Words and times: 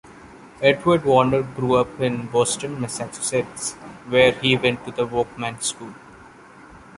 Edward 0.63 1.05
Warner 1.05 1.43
grew 1.43 1.75
up 1.75 1.99
in 1.99 2.25
Boston, 2.25 2.81
Massachusetts, 2.81 3.73
where 4.07 4.31
he 4.31 4.57
went 4.57 4.83
to 4.83 4.91
the 4.91 5.05
Volkmann 5.05 5.61
School. 5.61 5.93